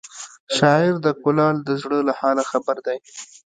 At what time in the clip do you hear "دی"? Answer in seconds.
2.87-2.97